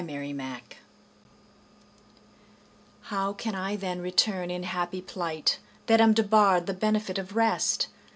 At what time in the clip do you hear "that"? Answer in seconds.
5.85-6.01